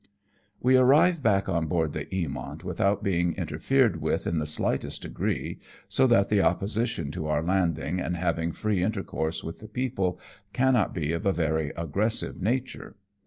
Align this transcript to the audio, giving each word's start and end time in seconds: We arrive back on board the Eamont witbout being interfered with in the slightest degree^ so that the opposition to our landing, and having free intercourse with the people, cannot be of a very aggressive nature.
We 0.59 0.77
arrive 0.77 1.21
back 1.21 1.47
on 1.47 1.67
board 1.67 1.93
the 1.93 2.05
Eamont 2.05 2.63
witbout 2.63 3.03
being 3.03 3.35
interfered 3.35 4.01
with 4.01 4.25
in 4.25 4.39
the 4.39 4.47
slightest 4.47 5.03
degree^ 5.07 5.59
so 5.87 6.07
that 6.07 6.27
the 6.27 6.41
opposition 6.41 7.11
to 7.11 7.27
our 7.27 7.43
landing, 7.43 7.99
and 7.99 8.17
having 8.17 8.51
free 8.51 8.81
intercourse 8.81 9.43
with 9.43 9.59
the 9.59 9.67
people, 9.67 10.19
cannot 10.53 10.95
be 10.95 11.11
of 11.11 11.27
a 11.27 11.31
very 11.31 11.69
aggressive 11.77 12.41
nature. 12.41 12.95